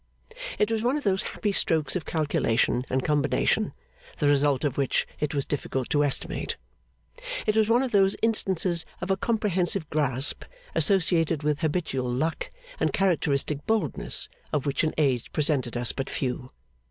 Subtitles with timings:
[0.57, 3.71] It was one of those happy strokes of calculation and combination,
[4.17, 6.57] the result of which it was difficult to estimate.
[7.45, 10.43] It was one of those instances of a comprehensive grasp,
[10.73, 16.49] associated with habitual luck and characteristic boldness, of which an age presented us but few.